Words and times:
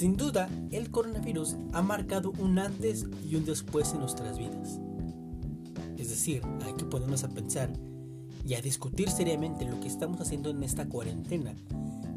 Sin 0.00 0.16
duda, 0.16 0.48
el 0.70 0.90
coronavirus 0.90 1.56
ha 1.74 1.82
marcado 1.82 2.32
un 2.38 2.58
antes 2.58 3.04
y 3.22 3.36
un 3.36 3.44
después 3.44 3.92
en 3.92 4.00
nuestras 4.00 4.38
vidas. 4.38 4.80
Es 5.98 6.08
decir, 6.08 6.40
hay 6.64 6.72
que 6.72 6.86
ponernos 6.86 7.22
a 7.22 7.28
pensar 7.28 7.70
y 8.42 8.54
a 8.54 8.62
discutir 8.62 9.10
seriamente 9.10 9.66
lo 9.66 9.78
que 9.78 9.88
estamos 9.88 10.18
haciendo 10.22 10.48
en 10.48 10.62
esta 10.62 10.88
cuarentena, 10.88 11.54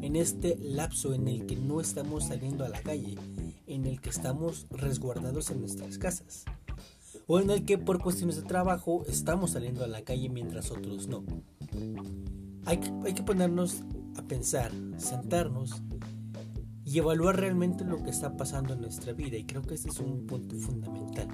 en 0.00 0.16
este 0.16 0.56
lapso 0.62 1.12
en 1.12 1.28
el 1.28 1.44
que 1.44 1.56
no 1.56 1.78
estamos 1.78 2.24
saliendo 2.24 2.64
a 2.64 2.70
la 2.70 2.80
calle, 2.80 3.16
en 3.66 3.84
el 3.84 4.00
que 4.00 4.08
estamos 4.08 4.64
resguardados 4.70 5.50
en 5.50 5.60
nuestras 5.60 5.98
casas, 5.98 6.46
o 7.26 7.38
en 7.38 7.50
el 7.50 7.66
que 7.66 7.76
por 7.76 8.02
cuestiones 8.02 8.36
de 8.36 8.44
trabajo 8.44 9.04
estamos 9.08 9.50
saliendo 9.50 9.84
a 9.84 9.88
la 9.88 10.00
calle 10.00 10.30
mientras 10.30 10.70
otros 10.70 11.06
no. 11.06 11.22
Hay 12.64 12.78
que, 12.78 12.90
hay 13.04 13.12
que 13.12 13.22
ponernos 13.22 13.82
a 14.16 14.22
pensar, 14.22 14.72
sentarnos 14.96 15.82
y 16.94 16.98
evaluar 16.98 17.40
realmente 17.40 17.84
lo 17.84 18.04
que 18.04 18.10
está 18.10 18.36
pasando 18.36 18.74
en 18.74 18.80
nuestra 18.80 19.12
vida 19.12 19.36
y 19.36 19.42
creo 19.42 19.62
que 19.62 19.74
ese 19.74 19.88
es 19.88 19.98
un 19.98 20.28
punto 20.28 20.54
fundamental. 20.54 21.26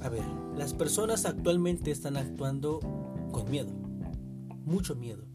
A 0.00 0.08
ver, 0.08 0.24
las 0.56 0.72
personas 0.72 1.26
actualmente 1.26 1.90
están 1.90 2.16
actuando 2.16 2.80
con 3.30 3.50
miedo, 3.50 3.70
mucho 4.64 4.96
miedo. 4.96 5.26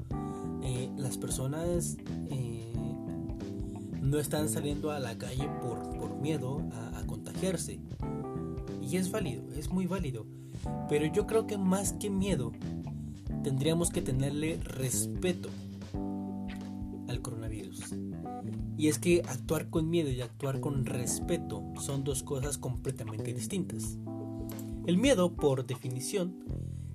Eh, 0.63 0.89
las 0.97 1.19
personas 1.19 1.97
eh, 2.31 2.73
no 4.01 4.17
están 4.17 4.49
saliendo 4.49 4.89
a 4.89 4.99
la 4.99 5.15
calle 5.15 5.47
por, 5.61 5.95
por 5.99 6.15
miedo 6.15 6.63
a, 6.73 6.97
a 6.97 7.05
contagiarse. 7.05 7.79
Y 8.81 8.97
es 8.97 9.11
válido, 9.11 9.43
es 9.53 9.69
muy 9.69 9.85
válido. 9.85 10.25
Pero 10.89 11.05
yo 11.05 11.27
creo 11.27 11.45
que 11.45 11.59
más 11.59 11.93
que 11.93 12.09
miedo, 12.09 12.51
tendríamos 13.43 13.91
que 13.91 14.01
tenerle 14.01 14.59
respeto 14.63 15.49
Y 18.79 18.87
es 18.87 18.97
que 18.97 19.23
actuar 19.27 19.69
con 19.69 19.89
miedo 19.89 20.09
y 20.09 20.21
actuar 20.21 20.61
con 20.61 20.85
respeto 20.85 21.61
son 21.81 22.05
dos 22.05 22.23
cosas 22.23 22.57
completamente 22.57 23.33
distintas. 23.33 23.97
El 24.85 24.97
miedo, 24.97 25.35
por 25.35 25.65
definición, 25.65 26.45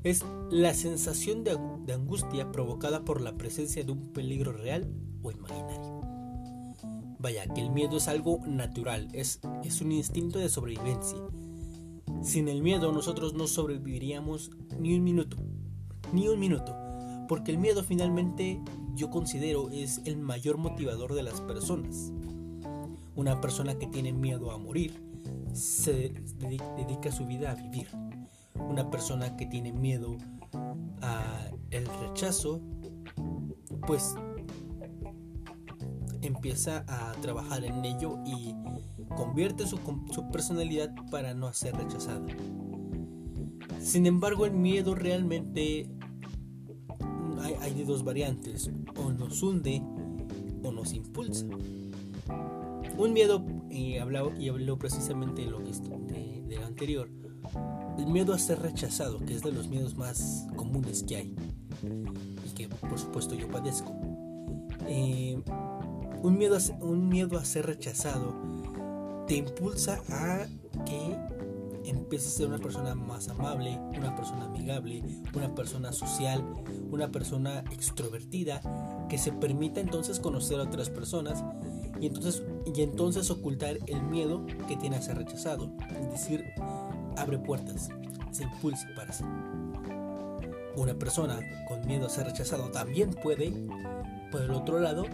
es 0.03 0.25
la 0.51 0.73
sensación 0.73 1.45
de, 1.45 1.59
angustia 1.93 2.51
provocada 2.51 3.05
por 3.05 3.21
la 3.21 3.37
presencia 3.37 3.85
de 3.85 3.93
un 3.93 4.15
peligro 4.15 4.53
real 4.53 4.91
o 5.23 5.31
imaginario. 5.31 6.01
Vaya, 7.19 7.47
que 7.53 7.61
el 7.61 7.69
miedo 7.69 7.98
es 7.98 8.09
algo 8.09 8.41
natural, 8.47 9.11
es, 9.13 9.43
un 9.83 9.93
instinto 9.93 10.39
de 10.39 10.48
sobrevivencia. 10.48 11.19
Sin 12.23 12.48
el 12.48 12.63
miedo 12.63 12.93
nosotros 12.93 13.35
no 13.35 13.47
sobreviviríamos 13.47 14.53
ni 14.81 14.95
un 14.95 15.05
minuto, 15.05 15.37
ni 16.15 16.29
un 16.29 16.41
minuto, 16.41 16.75
porque 17.29 17.51
el 17.51 17.59
miedo 17.59 17.85
finalmente 17.85 18.59
yo 18.95 19.11
considero 19.11 19.70
es 19.70 20.00
el 20.05 20.17
mayor 20.19 20.59
motivador 20.59 21.14
de 21.14 21.23
las 21.23 21.41
personas. 21.41 22.12
Una 23.17 23.41
persona 23.41 23.78
que 23.78 23.86
tiene 23.86 24.12
miedo 24.12 24.51
a 24.51 24.59
morir 24.59 25.03
se 25.53 26.12
dedica 26.77 27.12
su 27.12 27.27
vida 27.27 27.53
a 27.53 27.55
vivir. 27.55 27.89
Una 28.55 28.91
persona 28.91 29.36
que 29.36 29.47
tiene 29.47 29.73
miedo 29.73 30.17
a 31.03 31.51
el 31.70 31.86
rechazo, 31.86 32.61
pues 33.86 34.14
empieza 36.23 36.84
a 36.89 37.12
trabajar 37.20 37.64
en 37.64 37.84
ello 37.84 38.19
y 38.25 38.55
convierte 39.17 39.67
su, 39.67 39.79
su 40.12 40.31
personalidad 40.31 40.95
para 41.11 41.34
no 41.34 41.53
ser 41.53 41.77
rechazada. 41.77 42.27
Sin 43.81 44.06
embargo, 44.06 44.47
el 44.47 44.53
miedo 44.53 44.95
realmente 44.95 45.89
hay, 47.45 47.75
de 47.75 47.84
dos 47.84 48.05
variantes, 48.05 48.70
o 48.97 49.12
nos 49.12 49.42
hunde 49.42 49.83
o 50.62 50.73
nos 50.73 50.92
impulsa. 50.92 51.47
Un 52.97 53.12
miedo, 53.12 53.45
y 53.70 53.98
habló, 53.98 54.33
y 54.39 54.48
habló 54.48 54.79
precisamente 54.79 55.42
de 55.42 55.51
lo, 55.51 55.58
de, 55.58 56.45
de 56.46 56.57
anterior, 56.58 57.08
el 57.98 58.07
miedo 58.07 58.33
a 58.33 58.39
ser 58.39 58.61
rechazado, 58.61 59.19
que 59.20 59.35
es 59.35 59.42
de 59.42 59.52
los 59.52 59.69
miedos 59.69 59.96
más 59.96 60.46
comunes 60.57 61.02
que 61.02 61.17
hay 61.17 61.35
y 62.45 62.55
que 62.55 62.69
por 62.69 62.98
supuesto 62.98 63.35
yo 63.35 63.48
padezco. 63.48 63.92
Eh, 64.86 65.40
un, 66.23 66.39
miedo 66.39 66.57
a, 66.57 66.85
un 66.85 67.08
miedo 67.08 67.39
a 67.39 67.45
ser 67.45 67.67
rechazado 67.67 68.35
te 69.27 69.36
impulsa 69.36 70.02
a 70.08 70.46
que 70.85 71.17
empieces 71.84 72.34
a 72.34 72.36
ser 72.39 72.46
una 72.48 72.58
persona 72.58 72.95
más 72.95 73.28
amable, 73.28 73.78
una 73.96 74.14
persona 74.17 74.46
amigable, 74.46 75.02
una 75.34 75.55
persona 75.55 75.92
social, 75.92 76.45
una 76.90 77.08
persona 77.08 77.64
extrovertida, 77.70 78.61
que 79.08 79.18
se 79.18 79.33
permita 79.33 79.80
entonces 79.80 80.20
conocer 80.20 80.61
a 80.61 80.64
otras 80.64 80.90
personas 80.90 81.45
y 82.00 82.06
entonces, 82.06 82.42
y 82.74 82.83
entonces 82.83 83.30
ocultar 83.30 83.78
el 83.86 84.02
miedo 84.02 84.46
que 84.68 84.77
tiene 84.77 84.96
a 84.96 85.02
ser 85.02 85.18
rechazado. 85.18 85.72
Es 85.90 86.11
decir, 86.11 86.45
abre 87.17 87.39
puertas, 87.39 87.89
se 88.30 88.45
impulsa 88.45 88.89
para 88.96 89.12
sí. 89.12 89.24
Una 90.77 90.95
persona 90.95 91.39
con 91.68 91.86
miedo 91.86 92.06
a 92.06 92.11
ser 92.11 92.27
rechazado 92.27 92.70
también 92.70 93.11
puede, 93.11 93.52
por 94.33 94.42
el 94.42 94.51
otro 94.51 94.80
lado, 94.80 95.05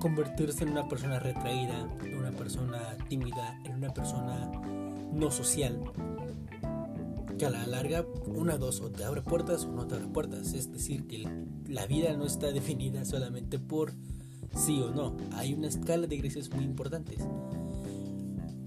convertirse 0.00 0.64
en 0.64 0.70
una 0.70 0.88
persona 0.88 1.18
retraída, 1.18 1.88
en 2.04 2.18
una 2.18 2.32
persona 2.32 2.96
tímida, 3.08 3.60
en 3.64 3.74
una 3.74 3.92
persona 3.92 4.50
no 5.12 5.30
social, 5.30 5.80
que 7.38 7.46
a 7.46 7.50
la 7.50 7.66
larga, 7.66 8.04
una 8.26 8.58
dos, 8.58 8.80
o 8.80 8.90
te 8.90 9.04
abre 9.04 9.22
puertas 9.22 9.64
o 9.64 9.72
no 9.72 9.86
te 9.86 9.94
abre 9.94 10.08
puertas. 10.08 10.52
Es 10.52 10.72
decir, 10.72 11.06
que 11.06 11.24
la 11.66 11.86
vida 11.86 12.14
no 12.16 12.26
está 12.26 12.48
definida 12.52 13.04
solamente 13.04 13.58
por 13.58 13.92
sí 14.54 14.80
o 14.80 14.90
no. 14.90 15.16
Hay 15.32 15.54
una 15.54 15.68
escala 15.68 16.06
de 16.06 16.16
grises 16.16 16.50
muy 16.52 16.64
importantes. 16.64 17.20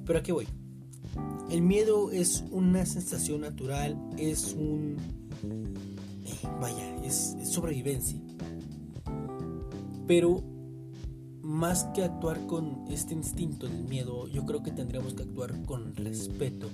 Pero 0.06 0.20
a 0.20 0.24
qué 0.24 0.32
voy? 0.32 0.48
El 1.50 1.62
miedo 1.62 2.12
es 2.12 2.46
una 2.52 2.86
sensación 2.86 3.42
natural, 3.42 3.98
es 4.18 4.54
un... 4.58 4.96
Eh, 5.44 6.48
vaya, 6.62 6.96
es, 7.04 7.36
es 7.42 7.50
sobrevivencia. 7.50 8.20
Pero 10.08 10.44
más 11.42 11.86
que 11.96 12.04
actuar 12.04 12.46
con 12.48 12.86
este 12.90 13.14
instinto 13.14 13.68
del 13.68 13.84
miedo, 13.84 14.28
yo 14.28 14.46
creo 14.46 14.64
que 14.64 14.72
tendríamos 14.72 15.14
que 15.14 15.24
actuar 15.24 15.64
con 15.64 15.96
respeto. 15.96 16.70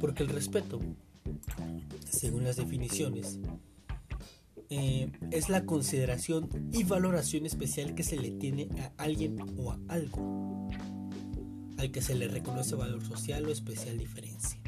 Porque 0.00 0.22
el 0.22 0.28
respeto, 0.28 0.80
según 2.08 2.44
las 2.44 2.56
definiciones, 2.56 3.38
eh, 4.70 5.12
es 5.30 5.48
la 5.48 5.64
consideración 5.64 6.48
y 6.72 6.84
valoración 6.84 7.46
especial 7.46 7.94
que 7.94 8.02
se 8.02 8.16
le 8.16 8.30
tiene 8.30 8.68
a 8.78 9.02
alguien 9.02 9.38
o 9.58 9.72
a 9.72 9.78
algo, 9.88 10.68
al 11.78 11.90
que 11.90 12.02
se 12.02 12.14
le 12.14 12.28
reconoce 12.28 12.74
valor 12.74 13.04
social 13.04 13.46
o 13.46 13.52
especial 13.52 13.98
diferencia. 13.98 14.60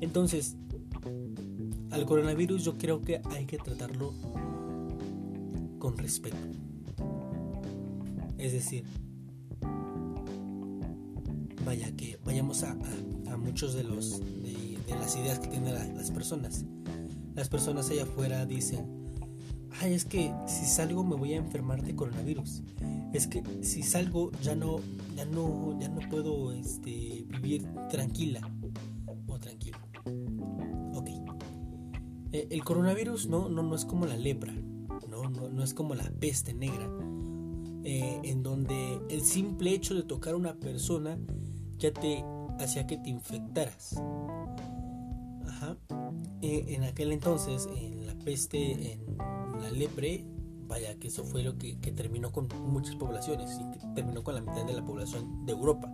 Entonces, 0.00 0.56
al 1.90 2.06
coronavirus 2.06 2.64
yo 2.64 2.78
creo 2.78 3.02
que 3.02 3.20
hay 3.30 3.46
que 3.46 3.58
tratarlo 3.58 4.12
con 5.78 5.96
respeto. 5.96 6.36
Es 8.38 8.52
decir, 8.52 8.84
vaya 11.64 11.94
que 11.96 12.18
vayamos 12.24 12.62
a, 12.62 12.76
muchos 13.36 13.74
de 13.74 13.84
los 13.84 14.20
de, 14.20 14.78
las 14.88 15.16
ideas 15.16 15.38
que 15.38 15.48
tienen 15.48 15.74
las 15.74 16.10
personas. 16.10 16.64
Las 17.34 17.48
personas 17.48 17.90
allá 17.90 18.04
afuera 18.04 18.46
dicen, 18.46 18.86
ay, 19.80 19.92
es 19.92 20.04
que 20.04 20.32
si 20.46 20.66
salgo 20.66 21.04
me 21.04 21.16
voy 21.16 21.34
a 21.34 21.36
enfermar 21.36 21.82
de 21.82 21.94
coronavirus. 21.94 22.62
Es 23.12 23.26
que 23.26 23.42
si 23.62 23.82
salgo 23.82 24.30
ya 24.42 24.54
no, 24.54 24.80
ya 25.16 25.24
no, 25.24 25.78
ya 25.80 25.88
no 25.88 26.00
puedo 26.08 26.52
este, 26.52 27.26
vivir 27.28 27.66
tranquila 27.90 28.40
o 29.26 29.38
tranquilo. 29.38 29.78
Ok. 30.94 31.10
Eh, 32.32 32.48
el 32.50 32.64
coronavirus 32.64 33.26
no, 33.28 33.48
no, 33.48 33.62
no 33.62 33.74
es 33.74 33.84
como 33.84 34.06
la 34.06 34.16
lepra, 34.16 34.52
no, 35.08 35.28
no, 35.30 35.48
no 35.48 35.62
es 35.64 35.74
como 35.74 35.94
la 35.94 36.10
peste 36.18 36.54
negra 36.54 36.88
eh, 37.90 38.20
en 38.22 38.42
donde 38.42 39.00
el 39.08 39.22
simple 39.22 39.72
hecho 39.72 39.94
de 39.94 40.02
tocar 40.02 40.34
a 40.34 40.36
una 40.36 40.52
persona 40.52 41.18
ya 41.78 41.90
te 41.90 42.22
hacía 42.60 42.86
que 42.86 42.98
te 42.98 43.08
infectaras. 43.08 43.98
Ajá. 45.46 45.74
Eh, 46.42 46.66
en 46.68 46.84
aquel 46.84 47.12
entonces, 47.12 47.66
en 47.74 48.06
la 48.06 48.14
peste, 48.16 48.92
en 48.92 49.16
la 49.16 49.70
lepre, 49.70 50.26
vaya 50.66 50.98
que 50.98 51.08
eso 51.08 51.24
fue 51.24 51.42
lo 51.42 51.56
que, 51.56 51.76
terminó 51.76 52.30
con 52.30 52.46
muchas 52.66 52.94
poblaciones 52.96 53.58
y 53.58 53.70
que 53.70 53.86
terminó 53.94 54.22
con 54.22 54.34
la 54.34 54.42
mitad 54.42 54.66
de 54.66 54.74
la 54.74 54.84
población 54.84 55.46
de 55.46 55.52
Europa. 55.52 55.90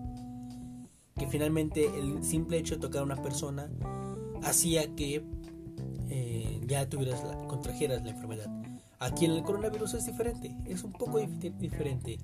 Que 1.14 1.29
finalmente 1.29 1.96
el 1.96 2.25
simple 2.25 2.58
hecho 2.58 2.75
de 2.75 2.81
tocar 2.81 3.02
a 3.02 3.05
una 3.05 3.23
persona 3.23 3.70
hacía 4.43 4.96
que 4.96 5.25
eh, 6.11 6.61
ya 6.67 6.88
tuvieras 6.88 7.23
la, 7.23 7.37
contrajeras 7.46 8.02
la 8.02 8.11
enfermedad. 8.11 8.64
Aquí 9.05 9.27
en 9.27 9.33
el 9.33 9.43
coronavirus 9.43 9.93
es 9.95 10.06
diferente, 10.06 10.56
es 10.65 10.83
un 10.83 10.93
poco 10.93 11.19
diferente, 11.19 12.19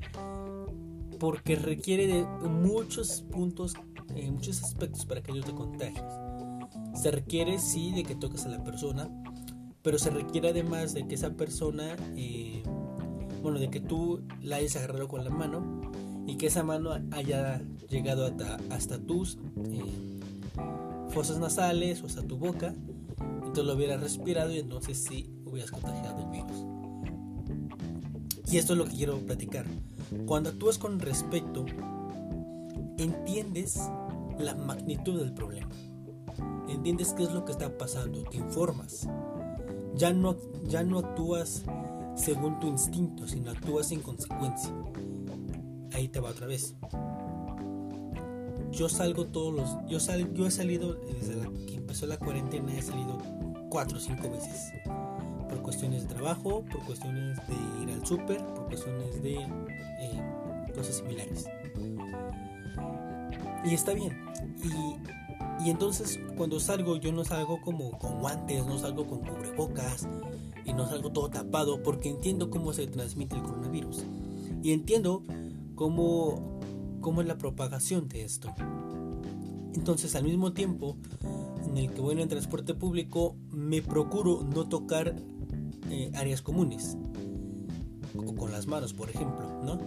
porque 1.19 1.55
requiere 1.55 2.07
de 2.07 2.25
muchos 2.49 3.21
puntos, 3.31 3.75
en 4.15 4.33
muchos 4.33 4.63
aspectos 4.63 5.05
para 5.05 5.23
que 5.23 5.35
yo 5.35 5.43
te 5.43 5.53
contagies. 5.53 6.03
Se 6.95 7.11
requiere 7.11 7.59
sí 7.59 7.93
de 7.93 8.03
que 8.03 8.15
toques 8.15 8.47
a 8.47 8.49
la 8.49 8.65
persona, 8.65 9.11
pero 9.83 9.99
se 9.99 10.09
requiere 10.09 10.49
además 10.49 10.95
de 10.95 11.07
que 11.07 11.17
esa 11.17 11.35
persona, 11.35 11.97
eh, 12.17 12.63
bueno, 13.43 13.59
de 13.59 13.69
que 13.69 13.81
tú 13.81 14.23
la 14.41 14.57
hayas 14.57 14.77
agarrado 14.77 15.07
con 15.07 15.23
la 15.23 15.31
mano 15.31 15.93
y 16.27 16.37
que 16.37 16.47
esa 16.47 16.63
mano 16.63 16.93
haya 17.11 17.61
llegado 17.91 18.25
hasta, 18.25 18.57
hasta 18.71 18.99
tus 18.99 19.37
eh, 19.65 20.21
fosas 21.11 21.41
nasales 21.41 22.03
o 22.03 22.07
hasta 22.07 22.23
tu 22.23 22.39
boca, 22.39 22.75
entonces 23.19 23.65
lo 23.65 23.75
hubieras 23.75 24.01
respirado 24.01 24.51
y 24.51 24.61
entonces 24.61 24.97
sí 24.97 25.31
hubieras 25.45 25.71
contagiado 25.71 26.23
el 26.23 26.31
virus. 26.31 26.70
Y 28.51 28.59
esto 28.59 28.73
es 28.73 28.79
lo 28.79 28.85
que 28.87 28.97
quiero 28.97 29.17
platicar. 29.19 29.65
Cuando 30.27 30.51
actúas 30.51 30.77
con 30.77 30.99
respeto, 30.99 31.65
entiendes 32.99 33.79
la 34.41 34.57
magnitud 34.57 35.21
del 35.21 35.33
problema. 35.33 35.71
Entiendes 36.69 37.13
qué 37.13 37.23
es 37.23 37.33
lo 37.33 37.45
que 37.45 37.53
está 37.53 37.79
pasando, 37.79 38.25
te 38.25 38.39
informas. 38.39 39.09
Ya 39.95 40.13
no, 40.13 40.37
ya 40.67 40.83
no 40.83 40.99
actúas 40.99 41.63
según 42.17 42.59
tu 42.59 42.67
instinto, 42.67 43.29
sino 43.29 43.53
actúas 43.53 43.93
en 43.93 44.01
consecuencia. 44.01 44.75
Ahí 45.93 46.09
te 46.09 46.19
va 46.19 46.31
otra 46.31 46.49
vez. 46.49 46.75
Yo 48.73 48.89
salgo 48.89 49.27
todos 49.27 49.55
los. 49.55 49.77
Yo, 49.89 50.01
sal, 50.01 50.33
yo 50.35 50.47
he 50.47 50.51
salido 50.51 50.95
desde 50.95 51.37
que 51.67 51.77
empezó 51.77 52.07
la 52.07 52.19
cuarentena, 52.19 52.77
he 52.77 52.83
salido 52.83 53.19
cuatro 53.69 53.99
o 53.99 54.01
cinco 54.01 54.29
veces 54.29 54.73
cuestiones 55.63 56.09
de 56.09 56.15
trabajo, 56.15 56.65
por 56.65 56.85
cuestiones 56.85 57.39
de 57.49 57.83
ir 57.83 57.91
al 57.91 58.07
súper, 58.07 58.39
por 58.55 58.67
cuestiones 58.67 59.23
de 59.23 59.35
eh, 59.35 60.73
cosas 60.75 60.97
similares. 60.97 61.47
Y 63.65 63.75
está 63.75 63.93
bien. 63.93 64.17
Y, 64.65 65.65
y, 65.65 65.71
entonces 65.71 66.19
cuando 66.37 66.61
salgo 66.61 66.97
yo 66.97 67.13
no 67.13 67.25
salgo 67.25 67.61
como 67.61 67.99
con 67.99 68.21
guantes, 68.21 68.65
no 68.67 68.79
salgo 68.79 69.07
con 69.07 69.21
cubrebocas 69.21 70.09
y 70.65 70.73
no 70.73 70.89
salgo 70.89 71.11
todo 71.11 71.29
tapado 71.29 71.83
porque 71.83 72.09
entiendo 72.09 72.51
cómo 72.51 72.73
se 72.73 72.87
transmite 72.87 73.37
el 73.37 73.43
coronavirus. 73.43 74.05
Y 74.63 74.73
entiendo 74.73 75.23
cómo, 75.75 76.61
cómo 77.01 77.21
es 77.21 77.27
la 77.27 77.39
propagación 77.39 78.09
de 78.09 78.25
esto. 78.25 78.55
Entonces 79.75 80.15
al 80.15 80.25
mismo 80.25 80.53
tiempo 80.53 80.97
en 81.67 81.79
el 81.79 81.91
que 81.91 82.01
voy 82.01 82.13
en 82.13 82.21
el 82.21 82.29
transporte 82.29 82.75
público 82.75 83.37
me 83.51 83.83
procuro 83.83 84.43
no 84.43 84.69
tocar 84.69 85.15
eh, 85.91 86.11
áreas 86.15 86.43
comunes, 86.43 86.97
o 88.17 88.35
con 88.35 88.53
las 88.53 88.67
manos, 88.67 88.93
por 88.93 89.11
ejemplo, 89.11 89.63
¿no? 89.65 89.79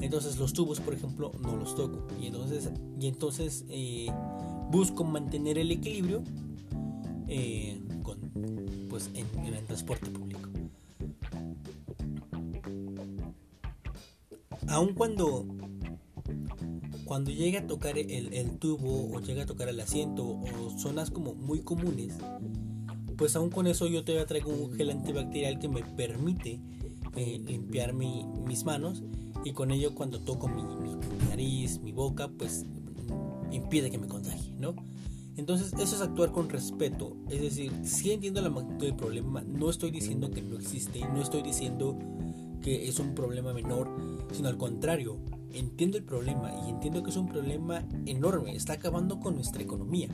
Entonces 0.00 0.36
los 0.38 0.52
tubos, 0.52 0.80
por 0.80 0.94
ejemplo, 0.94 1.32
no 1.40 1.56
los 1.56 1.74
toco. 1.74 2.06
Y 2.20 2.26
entonces, 2.26 2.70
y 3.00 3.06
entonces 3.06 3.64
eh, 3.68 4.08
busco 4.70 5.04
mantener 5.04 5.58
el 5.58 5.70
equilibrio 5.70 6.22
eh, 7.28 7.80
con, 8.02 8.18
pues, 8.90 9.10
en, 9.14 9.26
el 9.44 9.64
transporte 9.64 10.10
público. 10.10 10.48
Aun 14.68 14.94
cuando 14.94 15.46
cuando 17.04 17.30
llega 17.30 17.60
a 17.60 17.66
tocar 17.66 17.96
el, 17.96 18.34
el, 18.34 18.58
tubo 18.58 19.14
o 19.14 19.20
llega 19.20 19.44
a 19.44 19.46
tocar 19.46 19.68
el 19.68 19.78
asiento 19.78 20.26
o 20.26 20.70
zonas 20.76 21.10
como 21.10 21.34
muy 21.34 21.60
comunes, 21.60 22.14
pues 23.16 23.36
aún 23.36 23.50
con 23.50 23.66
eso 23.66 23.86
yo 23.86 24.04
todavía 24.04 24.26
traigo 24.26 24.50
un 24.50 24.72
gel 24.74 24.90
antibacterial 24.90 25.58
que 25.58 25.68
me 25.68 25.82
permite 25.82 26.60
eh, 27.16 27.40
limpiar 27.46 27.94
mis 27.94 28.64
manos 28.64 29.02
y 29.44 29.52
con 29.52 29.70
ello 29.70 29.94
cuando 29.94 30.20
toco 30.20 30.48
mi, 30.48 30.62
nariz, 31.28 31.80
mi 31.80 31.92
boca, 31.92 32.28
pues 32.28 32.66
impide 33.52 33.90
que 33.90 33.98
me 33.98 34.08
contagie, 34.08 34.52
¿no? 34.58 34.74
Entonces 35.36 35.72
eso 35.74 35.96
es 35.96 36.00
actuar 36.00 36.32
con 36.32 36.48
respeto, 36.48 37.16
es 37.30 37.40
decir, 37.42 37.70
si 37.84 38.10
entiendo 38.10 38.40
la 38.40 38.50
magnitud 38.50 38.86
del 38.86 38.96
problema, 38.96 39.42
no 39.42 39.70
estoy 39.70 39.90
diciendo 39.90 40.30
que 40.30 40.42
no 40.42 40.56
existe, 40.56 41.00
no 41.00 41.22
estoy 41.22 41.42
diciendo 41.42 41.96
que 42.62 42.88
es 42.88 42.98
un 42.98 43.14
problema 43.14 43.52
menor, 43.52 43.88
sino 44.32 44.48
al 44.48 44.56
contrario, 44.56 45.18
entiendo 45.52 45.98
el 45.98 46.04
problema 46.04 46.52
y 46.66 46.70
entiendo 46.70 47.02
que 47.02 47.10
es 47.10 47.16
un 47.16 47.28
problema 47.28 47.86
enorme, 48.06 48.56
está 48.56 48.72
acabando 48.72 49.20
con 49.20 49.34
nuestra 49.34 49.62
economía. 49.62 50.08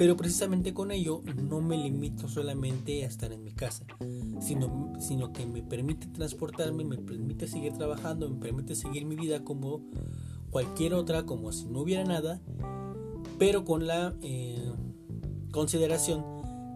Pero 0.00 0.16
precisamente 0.16 0.72
con 0.72 0.92
ello 0.92 1.20
no 1.36 1.60
me 1.60 1.76
limito 1.76 2.26
solamente 2.26 3.04
a 3.04 3.06
estar 3.06 3.34
en 3.34 3.44
mi 3.44 3.52
casa, 3.52 3.84
sino, 4.40 4.94
sino 4.98 5.30
que 5.30 5.44
me 5.44 5.62
permite 5.62 6.06
transportarme, 6.06 6.84
me 6.84 6.96
permite 6.96 7.46
seguir 7.46 7.74
trabajando, 7.74 8.30
me 8.30 8.40
permite 8.40 8.74
seguir 8.74 9.04
mi 9.04 9.14
vida 9.14 9.44
como 9.44 9.82
cualquier 10.48 10.94
otra, 10.94 11.26
como 11.26 11.52
si 11.52 11.66
no 11.66 11.80
hubiera 11.80 12.02
nada, 12.04 12.40
pero 13.38 13.66
con 13.66 13.86
la 13.86 14.14
eh, 14.22 14.72
consideración 15.52 16.24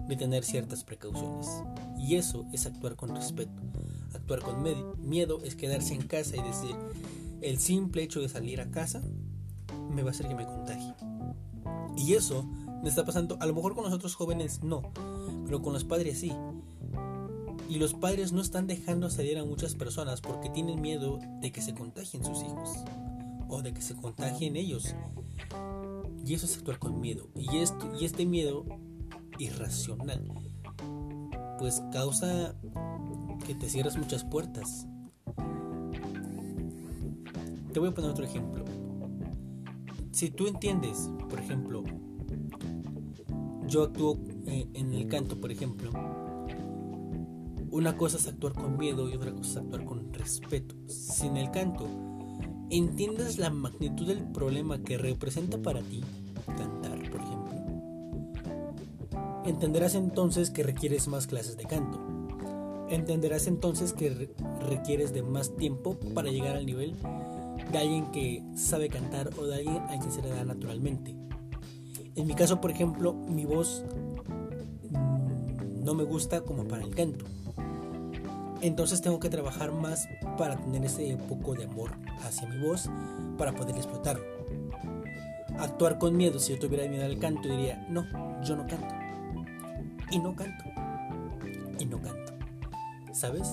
de 0.06 0.16
tener 0.16 0.44
ciertas 0.44 0.84
precauciones. 0.84 1.48
Y 1.98 2.16
eso 2.16 2.44
es 2.52 2.66
actuar 2.66 2.94
con 2.94 3.16
respeto. 3.16 3.62
Actuar 4.12 4.40
con 4.40 4.62
miedo 4.98 5.38
es 5.44 5.56
quedarse 5.56 5.94
en 5.94 6.02
casa 6.02 6.36
y 6.36 6.42
decir, 6.42 6.76
el 7.40 7.58
simple 7.58 8.02
hecho 8.02 8.20
de 8.20 8.28
salir 8.28 8.60
a 8.60 8.70
casa 8.70 9.00
me 9.90 10.02
va 10.02 10.08
a 10.08 10.12
hacer 10.12 10.28
que 10.28 10.34
me 10.34 10.44
contagie. 10.44 10.92
Y 11.96 12.12
eso 12.12 12.44
está 12.88 13.04
pasando. 13.04 13.36
A 13.40 13.46
lo 13.46 13.54
mejor 13.54 13.74
con 13.74 13.84
los 13.84 13.92
otros 13.92 14.14
jóvenes 14.14 14.62
no, 14.62 14.82
pero 15.46 15.62
con 15.62 15.72
los 15.72 15.84
padres 15.84 16.20
sí. 16.20 16.32
Y 17.68 17.78
los 17.78 17.94
padres 17.94 18.32
no 18.32 18.40
están 18.40 18.66
dejando 18.66 19.08
salir 19.10 19.38
a 19.38 19.44
muchas 19.44 19.74
personas 19.74 20.20
porque 20.20 20.50
tienen 20.50 20.80
miedo 20.80 21.18
de 21.40 21.50
que 21.50 21.62
se 21.62 21.74
contagien 21.74 22.24
sus 22.24 22.42
hijos 22.42 22.70
o 23.48 23.62
de 23.62 23.72
que 23.72 23.80
se 23.80 23.94
contagien 23.94 24.56
ellos. 24.56 24.94
Y 26.26 26.34
eso 26.34 26.46
es 26.46 26.56
actuar 26.58 26.78
con 26.78 27.00
miedo. 27.00 27.28
Y, 27.34 27.58
esto, 27.58 27.90
y 27.98 28.04
este 28.04 28.26
miedo 28.26 28.64
irracional 29.38 30.30
pues 31.58 31.82
causa 31.92 32.54
que 33.46 33.54
te 33.54 33.68
cierres 33.68 33.96
muchas 33.96 34.24
puertas. 34.24 34.86
Te 37.72 37.80
voy 37.80 37.88
a 37.88 37.94
poner 37.94 38.10
otro 38.10 38.24
ejemplo. 38.24 38.64
Si 40.12 40.30
tú 40.30 40.46
entiendes, 40.46 41.10
por 41.28 41.40
ejemplo, 41.40 41.82
yo 43.74 43.82
actúo 43.82 44.20
eh, 44.46 44.68
en 44.74 44.94
el 44.94 45.08
canto, 45.08 45.40
por 45.40 45.50
ejemplo, 45.50 45.90
una 47.72 47.96
cosa 47.96 48.18
es 48.18 48.28
actuar 48.28 48.52
con 48.52 48.78
miedo 48.78 49.10
y 49.10 49.14
otra 49.14 49.32
cosa 49.32 49.50
es 49.50 49.56
actuar 49.56 49.84
con 49.84 50.12
respeto. 50.12 50.76
Si 50.86 51.26
en 51.26 51.36
el 51.36 51.50
canto 51.50 51.88
entiendes 52.70 53.36
la 53.36 53.50
magnitud 53.50 54.06
del 54.06 54.22
problema 54.30 54.78
que 54.78 54.96
representa 54.96 55.58
para 55.58 55.80
ti 55.82 56.04
cantar, 56.46 57.10
por 57.10 57.20
ejemplo, 57.20 57.52
entenderás 59.44 59.96
entonces 59.96 60.50
que 60.50 60.62
requieres 60.62 61.08
más 61.08 61.26
clases 61.26 61.56
de 61.56 61.64
canto. 61.64 61.98
Entenderás 62.90 63.48
entonces 63.48 63.92
que 63.92 64.32
requieres 64.68 65.12
de 65.12 65.24
más 65.24 65.56
tiempo 65.56 65.98
para 66.14 66.30
llegar 66.30 66.54
al 66.54 66.66
nivel 66.66 66.94
de 67.72 67.78
alguien 67.78 68.12
que 68.12 68.44
sabe 68.54 68.88
cantar 68.88 69.30
o 69.36 69.46
de 69.46 69.56
alguien 69.56 69.78
a 69.78 69.98
quien 69.98 70.12
se 70.12 70.22
le 70.22 70.28
da 70.28 70.44
naturalmente. 70.44 71.16
En 72.16 72.26
mi 72.28 72.34
caso, 72.34 72.60
por 72.60 72.70
ejemplo, 72.70 73.12
mi 73.12 73.44
voz 73.44 73.84
mm, 74.90 75.84
no 75.84 75.94
me 75.94 76.04
gusta 76.04 76.42
como 76.42 76.64
para 76.64 76.84
el 76.84 76.94
canto. 76.94 77.24
Entonces 78.60 79.02
tengo 79.02 79.18
que 79.18 79.28
trabajar 79.28 79.72
más 79.72 80.08
para 80.38 80.56
tener 80.56 80.84
ese 80.84 81.16
poco 81.28 81.54
de 81.54 81.64
amor 81.64 81.90
hacia 82.24 82.48
mi 82.48 82.64
voz 82.64 82.88
para 83.36 83.52
poder 83.52 83.76
explotarlo. 83.76 84.24
Actuar 85.58 85.98
con 85.98 86.16
miedo, 86.16 86.38
si 86.38 86.52
yo 86.52 86.58
tuviera 86.58 86.88
miedo 86.88 87.04
al 87.04 87.18
canto, 87.18 87.48
diría, 87.48 87.84
no, 87.90 88.06
yo 88.42 88.56
no 88.56 88.66
canto. 88.66 88.94
Y 90.10 90.18
no 90.18 90.34
canto. 90.34 90.64
Y 91.78 91.86
no 91.86 92.00
canto. 92.00 92.32
¿Sabes? 93.12 93.48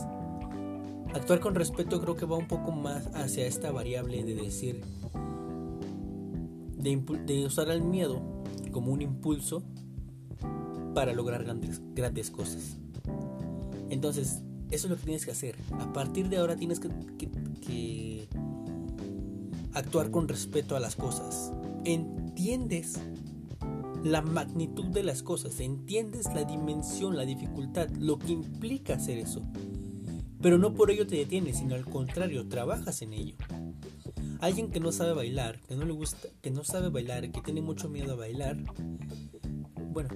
Actuar 1.14 1.40
con 1.40 1.56
respeto 1.56 2.00
creo 2.00 2.16
que 2.16 2.26
va 2.26 2.38
un 2.38 2.48
poco 2.48 2.72
más 2.72 3.08
hacia 3.16 3.46
esta 3.46 3.72
variable 3.72 4.24
de 4.24 4.36
decir, 4.36 4.82
de, 6.78 6.96
de 7.26 7.46
usar 7.46 7.70
el 7.70 7.82
miedo 7.82 8.41
como 8.72 8.92
un 8.92 9.02
impulso 9.02 9.64
para 10.94 11.14
lograr 11.14 11.44
grandes, 11.44 12.32
cosas. 12.32 12.78
Entonces, 13.90 14.42
eso 14.70 14.88
es 14.88 14.90
lo 14.90 14.96
que 14.98 15.04
tienes 15.04 15.26
que 15.26 15.32
hacer. 15.32 15.56
A 15.80 15.92
partir 15.94 16.30
de 16.30 16.38
ahora 16.38 16.56
tienes 16.56 16.80
que, 16.80 16.90
que, 17.62 18.28
actuar 19.74 20.12
con 20.12 20.28
respeto 20.28 20.76
a 20.76 20.80
las 20.80 20.96
cosas. 20.96 21.54
Entiendes 21.86 23.00
la 24.04 24.22
magnitud 24.22 24.86
de 24.88 25.04
las 25.04 25.24
cosas, 25.24 25.60
entiendes 25.60 26.26
la 26.34 26.44
dimensión, 26.44 27.16
la 27.16 27.24
dificultad, 27.24 27.90
lo 27.92 28.18
que 28.18 28.34
implica 28.34 28.96
hacer 28.96 29.18
eso. 29.18 29.44
Pero 30.42 30.58
no 30.58 30.74
por 30.74 30.90
ello 30.90 31.06
te 31.06 31.16
detienes, 31.16 31.58
sino 31.58 31.76
al 31.76 31.86
contrario, 31.86 32.48
trabajas 32.48 33.02
en 33.02 33.14
ello. 33.14 33.36
Alguien 34.42 34.72
que 34.72 34.80
no 34.80 34.92
sabe 34.92 35.14
bailar, 35.14 35.62
que 35.62 35.76
no 35.76 35.86
le 35.86 35.94
gusta, 35.94 36.28
que 36.42 36.50
no 36.50 36.64
sabe 36.64 36.90
bailar, 36.90 37.32
que 37.32 37.42
tiene 37.42 37.62
mucho 37.62 37.90
miedo 37.90 38.14
a 38.14 38.16
bailar, 38.16 38.58
bueno, 39.92 40.10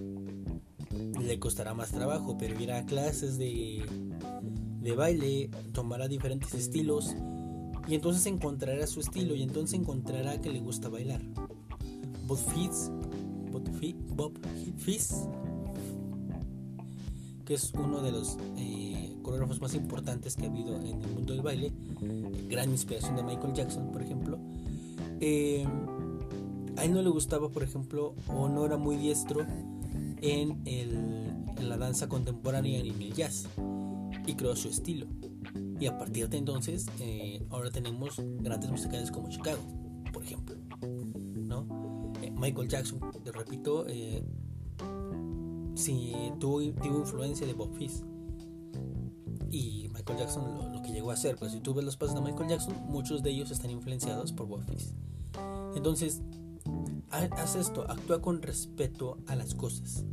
le 1.22 1.40
costará 1.40 1.76
más 1.76 1.92
trabajo, 1.92 2.36
pero 2.38 2.60
irá 2.60 2.80
a 2.80 2.86
clases 2.86 3.38
de, 3.38 3.86
de 4.82 4.96
baile, 4.96 5.50
tomará 5.74 6.08
diferentes 6.08 6.54
estilos 6.56 7.16
y 7.88 7.96
entonces 7.96 8.26
encontrará 8.26 8.88
su 8.88 9.00
estilo 9.00 9.36
y 9.36 9.44
entonces 9.44 9.80
encontrará 9.80 10.42
que 10.42 10.50
le 10.50 10.60
gusta 10.60 10.90
bailar. 10.90 11.22
Bob 12.26 12.40
Fitz, 12.40 12.92
Bob 13.52 14.34
Fitz, 14.78 15.28
que 17.46 17.54
es 17.54 17.72
uno 17.74 18.02
de 18.02 18.12
los 18.12 18.38
eh, 18.58 19.16
coreógrafos 19.22 19.62
más 19.62 19.76
importantes 19.76 20.36
que 20.36 20.46
ha 20.46 20.50
habido 20.50 20.76
en 20.76 21.02
el 21.02 21.10
mundo 21.14 21.34
del 21.34 21.42
baile, 21.42 21.72
gran 22.50 22.72
inspiración 22.72 23.16
de 23.16 23.24
Michael 23.24 23.54
Jackson, 23.54 23.92
por 23.92 24.02
ejemplo, 24.02 24.40
eh, 25.20 25.66
a 26.78 26.84
él 26.84 26.94
no 26.94 27.02
le 27.02 27.10
gustaba, 27.10 27.50
por 27.50 27.64
ejemplo, 27.64 28.16
o 28.28 28.50
no 28.50 28.66
era 28.66 28.78
muy 28.78 28.98
diestro 28.98 29.46
en, 30.22 30.62
en 30.66 31.70
la 31.70 31.78
danza 31.78 32.10
contemporánea 32.10 32.80
y 32.80 32.90
en 32.90 33.02
el 33.02 33.14
jazz, 33.14 33.48
y 34.26 34.34
creó 34.34 34.56
su 34.56 34.70
estilo. 34.70 35.06
Y 35.80 35.88
a 35.88 35.98
partir 35.98 36.30
de 36.30 36.38
entonces, 36.38 36.88
eh, 37.00 37.46
ahora 37.50 37.70
tenemos 37.70 38.20
grandes 38.40 38.70
musicales 38.70 39.12
como 39.12 39.30
Chicago, 39.30 39.62
por 40.12 40.24
ejemplo. 40.24 40.56
¿no? 40.82 41.66
Michael 42.34 42.68
Jackson, 42.68 43.00
te 43.24 43.32
repito, 43.32 43.86
sí, 45.76 46.14
tuvo, 46.40 46.62
influencia 46.62 47.46
de 47.46 47.54
Bob 47.54 47.74
Fizz. 47.76 48.04
Y 49.52 49.90
Michael 49.94 50.20
Jackson 50.20 50.74
lo, 50.74 50.82
que 50.82 50.92
llegó 50.92 51.12
a 51.12 51.14
hacer, 51.14 51.36
pues 51.38 51.52
si 51.52 51.60
tú 51.60 51.74
ves 51.74 51.86
los 51.86 51.98
pasos 51.98 52.16
de 52.16 52.22
Michael 52.22 52.50
Jackson, 52.50 52.76
muchos 52.88 53.24
de 53.24 53.32
ellos 53.32 53.52
están 53.52 53.72
influenciados 53.72 54.32
por 54.32 54.48
Bob 54.48 54.64
Fizz. 54.66 54.94
Entonces, 55.76 56.22
haz 57.10 57.56
esto, 57.56 57.90
actúa 57.90 58.22
con 58.22 58.42
respeto 58.42 59.18
a 59.28 59.36
las 59.36 59.56
cosas. 59.56 60.06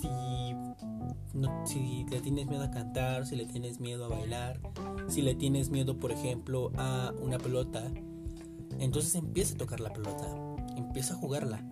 Si, 0.00 0.08
si 1.64 2.04
le 2.04 2.20
tienes 2.20 2.46
miedo 2.46 2.62
a 2.62 2.70
cantar, 2.70 3.26
si 3.26 3.36
le 3.36 3.46
tienes 3.46 3.80
miedo 3.80 4.06
a 4.06 4.08
bailar, 4.08 4.60
si 5.08 5.22
le 5.22 5.34
tienes 5.34 5.70
miedo, 5.70 5.98
por 5.98 6.12
ejemplo, 6.12 6.72
a 6.76 7.12
una 7.20 7.38
pelota, 7.38 7.84
entonces 8.78 9.14
empieza 9.14 9.54
a 9.54 9.58
tocar 9.58 9.80
la 9.80 9.92
pelota, 9.92 10.26
empieza 10.76 11.14
a 11.14 11.16
jugarla 11.16 11.62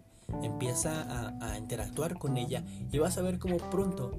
empieza 0.43 1.41
a, 1.41 1.59
interactuar 1.59 2.19
con 2.19 2.37
ella 2.37 2.65
y 2.91 2.99
vas 2.99 3.19
a 3.19 3.23
ver 3.23 3.39
cómo 3.39 3.57
pronto 3.59 4.13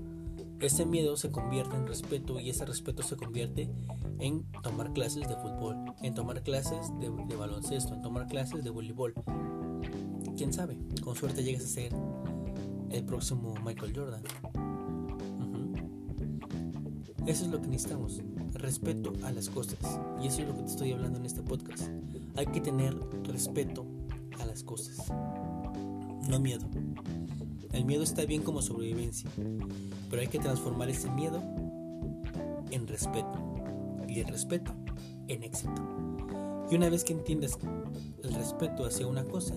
ese 0.59 0.85
miedo 0.85 1.17
se 1.17 1.31
convierte 1.31 1.75
en 1.75 1.87
respeto 1.87 2.39
y 2.39 2.49
ese 2.49 2.65
respeto 2.65 3.01
se 3.01 3.15
convierte 3.15 3.69
en 4.19 4.43
tomar 4.61 4.93
clases 4.93 5.27
de 5.27 5.35
fútbol, 5.35 5.75
en 6.03 6.13
tomar 6.13 6.43
clases 6.43 6.91
de, 6.99 7.35
baloncesto, 7.35 7.95
en 7.95 8.01
tomar 8.01 8.27
clases 8.27 8.63
de 8.63 8.69
voleibol. 8.69 9.13
Quién 10.37 10.53
sabe, 10.53 10.77
con 11.03 11.15
suerte 11.15 11.43
llegas 11.43 11.63
a 11.63 11.67
ser 11.67 11.93
el 12.91 13.03
próximo 13.03 13.55
Michael 13.65 13.93
Jordan. 13.95 14.23
Eso 17.25 17.45
es 17.45 17.51
lo 17.51 17.61
que 17.61 17.67
necesitamos, 17.67 18.21
respeto 18.53 19.13
a 19.23 19.31
las 19.31 19.49
cosas. 19.49 19.79
Y 20.21 20.27
eso 20.27 20.41
es 20.41 20.47
lo 20.47 20.55
que 20.55 20.61
te 20.63 20.69
estoy 20.69 20.91
hablando 20.91 21.17
en 21.17 21.25
este 21.25 21.41
podcast. 21.41 21.89
Hay 22.35 22.45
que 22.47 22.61
tener 22.61 22.95
respeto 23.23 23.85
a 24.39 24.45
las 24.45 24.63
cosas 24.63 25.11
no 26.27 26.39
miedo. 26.39 26.65
El 27.71 27.85
miedo 27.85 28.03
está 28.03 28.25
bien 28.25 28.43
como 28.43 28.61
sobrevivencia, 28.61 29.29
pero 30.09 30.21
hay 30.21 30.27
que 30.27 30.39
transformar 30.39 30.89
ese 30.89 31.09
miedo 31.09 31.41
en 32.71 32.87
respeto 32.87 33.33
y 34.07 34.19
el 34.19 34.27
respeto 34.27 34.73
en 35.27 35.43
éxito. 35.43 35.81
Y 36.69 36.75
una 36.75 36.89
vez 36.89 37.03
que 37.03 37.13
entiendas 37.13 37.57
el 38.23 38.33
respeto 38.33 38.85
hacia 38.85 39.07
una 39.07 39.23
cosa, 39.23 39.55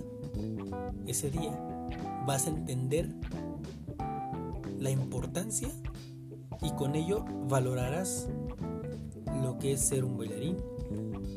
ese 1.06 1.30
día 1.30 1.58
vas 2.26 2.46
a 2.46 2.50
entender 2.50 3.08
la 4.78 4.90
importancia 4.90 5.68
y 6.62 6.70
con 6.72 6.94
ello 6.94 7.24
valorarás 7.48 8.28
lo 9.42 9.58
que 9.58 9.72
es 9.72 9.80
ser 9.80 10.04
un 10.04 10.16
bailarín, 10.16 10.56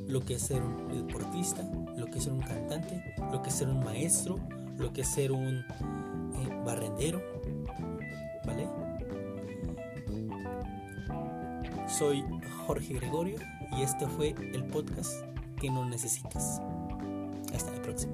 lo 0.07 0.21
que 0.21 0.35
es 0.35 0.41
ser 0.43 0.61
un 0.61 0.87
deportista, 0.87 1.63
lo 1.97 2.05
que 2.05 2.19
es 2.19 2.23
ser 2.23 2.33
un 2.33 2.41
cantante, 2.41 3.15
lo 3.31 3.41
que 3.41 3.49
es 3.49 3.55
ser 3.55 3.67
un 3.67 3.83
maestro, 3.83 4.39
lo 4.77 4.93
que 4.93 5.01
es 5.01 5.07
ser 5.07 5.31
un 5.31 5.57
eh, 5.57 6.61
barrendero, 6.65 7.21
¿vale? 8.45 8.67
Soy 11.87 12.23
Jorge 12.65 12.93
Gregorio 12.95 13.39
y 13.77 13.81
este 13.81 14.07
fue 14.07 14.35
el 14.53 14.63
podcast 14.65 15.23
que 15.59 15.69
no 15.69 15.85
necesitas. 15.85 16.61
Hasta 17.53 17.71
la 17.71 17.81
próxima. 17.81 18.13